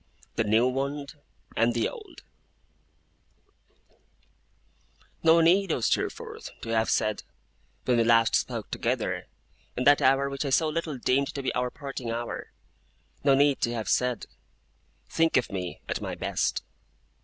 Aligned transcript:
THE 0.35 0.43
NEW 0.45 0.67
WOUND, 0.67 1.13
AND 1.55 1.75
THE 1.75 1.87
OLD 1.87 2.23
No 5.21 5.41
need, 5.41 5.71
O 5.71 5.79
Steerforth, 5.79 6.49
to 6.61 6.69
have 6.69 6.89
said, 6.89 7.21
when 7.85 7.97
we 7.97 8.03
last 8.03 8.33
spoke 8.33 8.71
together, 8.71 9.27
in 9.77 9.83
that 9.83 10.01
hour 10.01 10.27
which 10.27 10.43
I 10.43 10.49
so 10.49 10.67
little 10.69 10.97
deemed 10.97 11.27
to 11.35 11.43
be 11.43 11.53
our 11.53 11.69
parting 11.69 12.09
hour 12.09 12.51
no 13.23 13.35
need 13.35 13.61
to 13.61 13.75
have 13.75 13.87
said, 13.87 14.25
'Think 15.07 15.37
of 15.37 15.51
me 15.51 15.81
at 15.87 16.01
my 16.01 16.15
best! 16.15 16.63